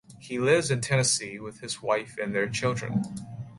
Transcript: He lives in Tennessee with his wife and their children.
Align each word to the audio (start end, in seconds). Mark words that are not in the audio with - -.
He 0.17 0.39
lives 0.39 0.71
in 0.71 0.81
Tennessee 0.81 1.39
with 1.39 1.59
his 1.59 1.83
wife 1.83 2.17
and 2.19 2.33
their 2.33 2.49
children. 2.49 3.03